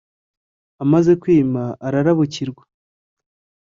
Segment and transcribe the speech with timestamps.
[0.83, 2.63] amaze kwima; ararabukirwa.